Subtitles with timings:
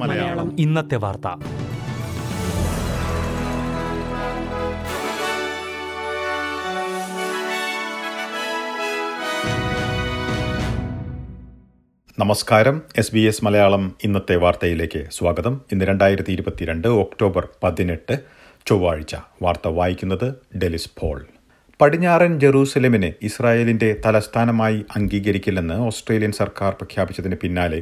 [0.00, 0.60] മലയാളം.
[0.60, 1.26] ഇന്നത്തെ വാർത്ത.
[12.18, 12.82] നമസ്കാരം.
[12.96, 15.60] എസ് ബി എസ് മലയാളം ഇന്നത്തെ വാർത്തയിലേക്ക് സ്വാഗതം.
[15.72, 18.20] ഇന്ന് രണ്ടായിരത്തി ഇരുപത്തിരണ്ട് ഒക്ടോബർ പതിനെട്ട്
[18.66, 19.16] ചൊവ്വാഴ്ച.
[19.42, 21.26] വാർത്ത വായിക്കുന്നത് ഡെലിസ് പോൾ.
[21.84, 27.80] പടിഞ്ഞാറൻ ജെറൂസലമിനെ ഇസ്രായേലിന്റെ തലസ്ഥാനമായി അംഗീകരിക്കില്ലെന്ന് ഓസ്ട്രേലിയൻ സർക്കാർ പ്രഖ്യാപിച്ചതിന് പിന്നാലെ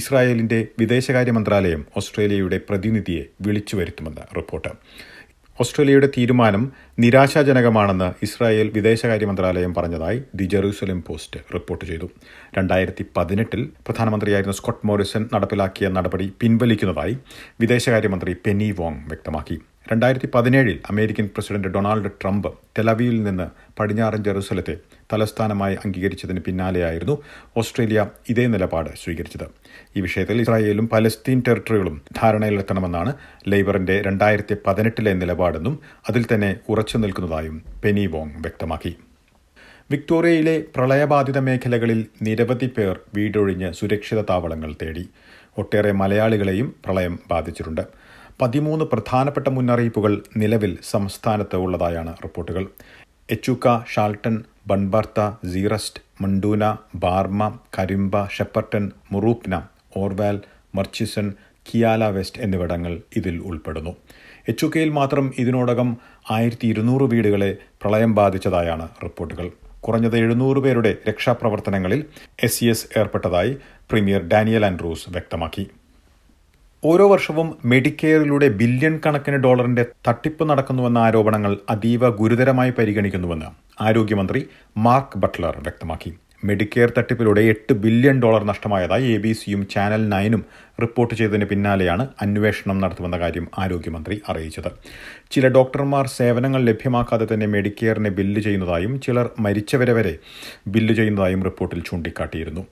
[0.00, 4.72] ഇസ്രായേലിന്റെ വിദേശകാര്യ മന്ത്രാലയം ഓസ്ട്രേലിയയുടെ പ്രതിനിധിയെ വിളിച്ചു വരുത്തുമെന്ന് റിപ്പോർട്ട്.
[5.60, 6.64] ഓസ്ട്രേലിയയുടെ തീരുമാനം
[7.04, 12.08] നിരാശാജനകമാണെന്ന് ഇസ്രായേൽ വിദേശകാര്യ മന്ത്രാലയം പറഞ്ഞതായി ദി ജെറൂസലം പോസ്റ്റ് റിപ്പോർട്ട് ചെയ്തു.
[12.58, 17.16] രണ്ടായിരത്തി പതിനെട്ടിൽ പ്രധാനമന്ത്രിയായിരുന്ന സ്കോട്ട് മോറിസൺ നടപ്പിലാക്കിയ നടപടി പിൻവലിക്കുന്നതായി
[17.60, 19.58] വിദേശകാര്യമന്ത്രി പെനി വോങ് വ്യക്തമാക്കി.
[19.92, 22.48] രണ്ടായിരത്തി പതിനേഴിൽ അമേരിക്കൻ പ്രസിഡന്റ് ഡൊണാൾഡ് ട്രംപ്
[22.78, 23.46] ടെലവിയിൽ നിന്ന്
[23.78, 24.76] പടിഞ്ഞാറൻ ജെറുസലത്തെ
[25.12, 27.22] തലസ്ഥാനമായി അംഗീകരിച്ചതിന് പിന്നാലെയായിരുന്നു
[27.56, 29.46] ഓസ്ട്രേലിയ ഇതേ നിലപാട് സ്വീകരിച്ചത്.
[29.96, 33.14] ഈ വിഷയത്തിൽ ഇസ്രായേലും പലസ്തീൻ ടെറിട്ടറികളും ധാരണയിലെത്തണമെന്നാണ്
[33.48, 38.96] ലേബറിന്റെ രണ്ടായിരത്തി പതിനെട്ടിലെ നിലപാടെന്നും അതിൽ തന്നെ ഉറച്ചു നിൽക്കുന്നതായും പെനി വോങ് വ്യക്തമാക്കി.
[39.90, 45.08] വിക്ടോറിയയിലെ പ്രളയബാധിത മേഖലകളിൽ നിരവധി പേർ വീടൊഴിഞ്ഞ് സുരക്ഷിത താവളങ്ങൾ തേടി.
[45.58, 47.80] ഒട്ടേറെ മലയാളികളെയും പ്രളയം ബാധിച്ചിട്ടുണ്ട്.
[48.40, 52.64] പതിമൂന്ന് പ്രധാനപ്പെട്ട മുന്നറിയിപ്പുകൾ നിലവിൽ സംസ്ഥാനത്ത് ഉള്ളതായാണ് റിപ്പോർട്ടുകൾ.
[53.30, 54.34] എച്ചുക്ക ഷാൾട്ടൺ
[54.66, 55.20] ബൺബർത്ത
[55.52, 59.54] സീറസ്റ്റ് മണ്ടൂന ബാർമ കരിമ്പ ഷെപ്പർട്ടൺ മുറൂപ്ന
[59.96, 60.36] ഓർവാൽ
[60.74, 61.26] മർച്ചിസൺ
[61.66, 63.92] കിയാല വെസ്റ്റ് എന്നിവിടങ്ങൾ ഇതിൽ ഉൾപ്പെടുന്നു.
[64.48, 65.96] എച്ചുക്കയിൽ മാത്രം ഇതിനോടകം
[66.30, 67.50] ആയിരത്തി ഇരുന്നൂറ് വീടുകളെ
[67.82, 69.48] പ്രളയം ബാധിച്ചതായാണ് റിപ്പോർട്ടുകൾ.
[69.80, 72.00] കുറഞ്ഞത് എഴുന്നൂറ് പേരുടെ രക്ഷാപ്രവർത്തനങ്ങളിൽ
[72.46, 73.52] എസ് സി എസ് ഏർപ്പെട്ടതായി
[73.90, 75.64] പ്രീമിയർ ഡാനിയൽ ആൻഡ്രൂസ് വ്യക്തമാക്കി.
[76.82, 83.48] ഓരോ വർഷവും മെഡിക്കെയറിലൂടെ ബില്യൺ കണക്കിന് ഡോളറിന്റെ തട്ടിപ്പ് നടക്കുന്നുവെന്ന ആരോപണങ്ങൾ അതീവ ഗുരുതരമായി പരിഗണിക്കുന്നുവെന്ന്
[83.80, 84.40] ആരോഗ്യമന്ത്രി
[84.86, 86.10] മാർക്ക് ബട്ട്ലർ വ്യക്തമാക്കി.
[86.44, 90.42] മെഡിക്കെയർ തട്ടിപ്പിലൂടെ എട്ട് ബില്യൺ ഡോളർ നഷ്ടമായതായി എ ബി സിയും ചാനൽ നയനും
[90.82, 94.70] റിപ്പോർട്ട് ചെയ്തതിന് പിന്നാലെയാണ് അന്വേഷണം നടത്തുമെന്ന കാര്യം ആരോഗ്യമന്ത്രി അറിയിച്ചത്.
[95.30, 100.14] ചില ഡോക്ടർമാർ സേവനങ്ങൾ ലഭ്യമാക്കാതെ തന്നെ മെഡിക്കെയറിനെ ബില്ല് ചെയ്യുന്നതായും ചിലർ മരിച്ചവരെ വരെ
[100.68, 102.64] ബില്ല് ചെയ്യുന്നതായും റിപ്പോർട്ടിൽ ചൂണ്ടിക്കാട്ടിയിരുന്നു.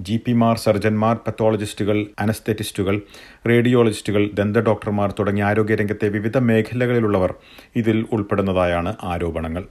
[0.00, 3.00] ജി പിമാർ സർജന്മാർ പത്തോളജിസ്റ്റുകൾ അനസ്തെറ്റിസ്റ്റുകൾ
[3.46, 7.34] റേഡിയോളജിസ്റ്റുകൾ ദന്ത ഡോക്ടർമാർ തുടങ്ങിയ ആരോഗ്യരംഗത്തെ വിവിധ മേഖലകളിലുള്ളവർ
[7.76, 9.64] ഇതിൽ ഉൾപ്പെടുന്നതായാണ് ആരോപണങ്ങൾ.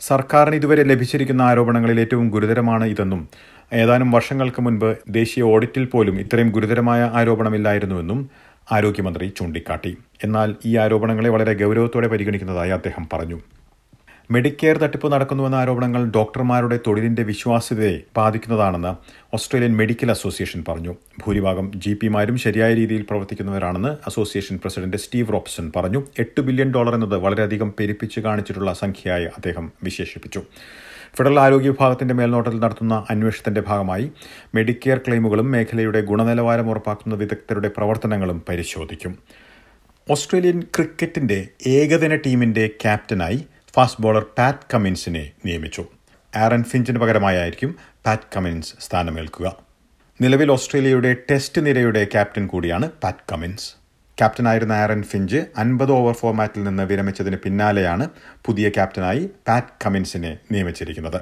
[0.00, 3.28] സർക്കാരിന് ഇതുവരെ ലഭിച്ചിരിക്കുന്ന ആരോപണങ്ങളിൽ ഏറ്റവും ഗുരുതരമാണ് ഇതെന്നും
[3.72, 8.30] ഏതാനും വർഷങ്ങൾക്ക് മുൻപ് ദേശീയ ഓഡിറ്റിൽ പോലും ഇത്രയും ഗുരുതരമായ ആരോപണമില്ലായിരുന്നുവെന്നും
[8.72, 9.96] ആരോഗ്യമന്ത്രി ചൂണ്ടിക്കാട്ടി.
[10.24, 13.38] എന്നാൽ ഈ ആരോപണങ്ങളെ വളരെ ഗൗരവത്തോടെ പരിഗണിക്കുന്നതായി അദ്ദേഹം പറഞ്ഞു.
[14.30, 18.92] മെഡിക്കെയർ തട്ടിപ്പ് നടക്കുന്നുവെന്ന ആരോപണങ്ങൾ ഡോക്ടർമാരുടെ തൊഴിലിന്റെ വിശ്വാസ്യതയെ ബാധിക്കുന്നതാണെന്ന്
[19.34, 20.96] ഓസ്ട്രേലിയൻ മെഡിക്കൽ അസോസിയേഷൻ പറഞ്ഞു.
[21.26, 26.02] ഭൂരിഭാഗം ജി പിമാരും ശരിയായ രീതിയിൽ പ്രവർത്തിക്കുന്നവരാണെന്ന് അസോസിയേഷൻ പ്രസിഡന്റ് സ്റ്റീവ് റോബ്സൺ പറഞ്ഞു.
[26.18, 30.42] എട്ട് ബില്യൺ ഡോളർ എന്നത് വളരെയധികം പെരുപ്പിച്ച് കാണിച്ചിട്ടുള്ള സംഖ്യയായി അദ്ദേഹം വിശേഷിപ്പിച്ചു.
[31.16, 34.10] ഫെഡറൽ ആരോഗ്യ വിഭാഗത്തിന്റെ മേൽനോട്ടത്തിൽ നടത്തുന്ന അന്വേഷണത്തിന്റെ ഭാഗമായി
[34.54, 39.18] മെഡിക്കെയർ ക്ലെയിമുകളും മേഖലയുടെ ഗുണനിലവാരം ഉറപ്പാക്കുന്ന വിദഗ്ധരുടെ പ്രവർത്തനങ്ങളും പരിശോധിക്കും.
[40.10, 43.46] ഓസ്ട്രേലിയൻ ക്രിക്കറ്റിന്റെ ഏകദിന ടീമിന്റെ ക്യാപ്റ്റനായി
[43.76, 45.84] ഫാസ്റ്റ് ബോളർ പാറ്റ് കമിൻസിനെ നിയമിച്ചു.
[46.36, 49.56] ആറൻ ഫിഞ്ചിന് പകരമായായിരിക്കും പാറ്റ് കമിൻസ് സ്ഥാനമേൽക്കുക.
[50.20, 53.68] നിലവിൽ ഓസ്ട്രേലിയയുടെ ടെസ്റ്റ് നിരയുടെ ക്യാപ്റ്റൻ കൂടിയാണ് പാറ്റ് കമിൻസ്
[54.18, 58.08] ക്യാപ്റ്റനായിരുന്ന ആറൻ ഫിഞ്ച് അൻപത് ഓവർ ഫോർമാറ്റിൽ നിന്ന് വിരമിച്ചതിന് പിന്നാലെയാണ്
[58.44, 61.20] പുതിയ ക്യാപ്റ്റനായി പാറ്റ് കമിൻസിനെ നിയമിച്ചിരിക്കുന്നത്.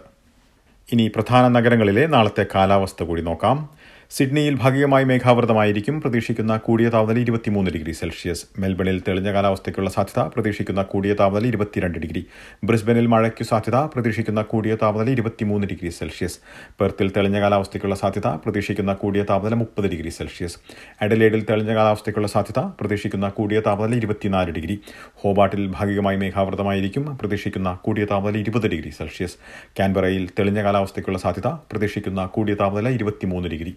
[0.93, 3.71] ഇനി പ്രധാന നഗരങ്ങളിലെ നാളത്തെ കാലാവസ്ഥ കൂടി നോക്കാം.
[4.11, 6.01] സിഡ്നിയിൽ ഭാഗികമായി മേഘാവൃതമായിരിക്കും.
[6.01, 8.47] പ്രതീക്ഷിക്കുന്ന കൂടിയ താപനില ഇരുപത്തിമൂന്ന് ഡിഗ്രി സെൽഷ്യസ്.
[8.59, 12.27] മെൽബണിൽ തെളിഞ്ഞ കാലാവസ്ഥയ്ക്കുള്ള സാധ്യത പ്രതീക്ഷിക്കുന്ന കൂടിയ താപനില ഇരുപത്തിരണ്ട് ഡിഗ്രി.
[12.65, 16.39] ബ്രിസ്ബനിൽ മഴയ്ക്കു സാധ്യത പ്രതീക്ഷിക്കുന്ന കൂടിയ താപനില ഇരുപത്തിമൂന്ന് ഡിഗ്രി സെൽഷ്യസ്.
[16.81, 20.57] പെർത്തിൽ തെളിഞ്ഞ കാലാവസ്ഥയ്ക്കുള്ള സാധ്യത പ്രതീക്ഷിക്കുന്ന കൂടിയ താപനില മുപ്പത് ഡിഗ്രി സെൽഷ്യസ്.
[21.01, 24.81] അഡലേഡിൽ തെളിഞ്ഞ കാലാവസ്ഥയ്ക്കുള്ള സാധ്യത പ്രതീക്ഷിക്കുന്ന കൂടിയ താപനില ഇരുപത്തിനാല് ഡിഗ്രി.
[25.15, 27.19] ഹോബാട്ടിൽ ഭാഗികമായി മേഘാവൃതമായിരിക്കും.
[27.19, 29.37] പ്രതീക്ഷിക്കുന്ന കൂടിയ താപനില ഇരുപത് ഡിഗ്രി സെൽഷ്യസ്.
[29.79, 33.75] കാൻബറയിൽ തെളിഞ്ഞ കാലാവസ്ഥയ്ക്കുള്ള സാധ്യത പ്രതീക്ഷിക്കുന്ന കൂടിയ താപനില ഇരുപത്തിമൂന്ന് ഡിഗ്രി.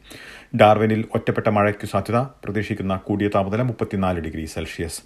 [0.55, 2.17] ഡാർവിനിൽ ഒറ്റപ്പെട്ട മഴയ്ക്ക് സാധ്യത.
[2.17, 5.01] പ്രതീക്ഷിക്കുന്ന കൂടിയ താപനില മുപ്പത്തിനാല് ഡിഗ്രി സെൽഷ്യസ്.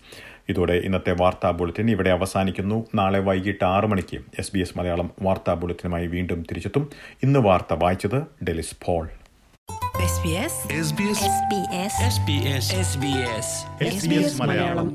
[0.49, 2.85] ഇതോടെ ഇന്നത്തെ വാർത്താ ബുള്ളറ്റിൻ ഇവിടെ അവസാനിക്കുന്നു.
[2.95, 6.89] നാളെ വൈകിട്ട് ആറ് മണിക്ക് എസ് ബി എസ് മലയാളം വാർത്താ ബുള്ളറ്റിനുമായി വീണ്ടും തിരിച്ചെത്തും.
[7.23, 9.09] ഇന്ന് വാർത്ത വായിച്ചത് ഡെലിസ് പോൾ.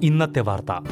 [0.03, 0.87] ഇന്നത്തെ വാർത്ത.